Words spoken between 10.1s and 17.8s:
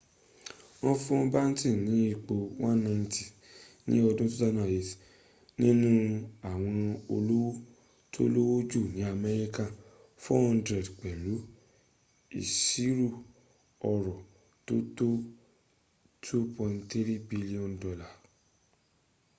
400 pẹ̀lú ìṣirò ọrọ̀ tó tó $2.3 billion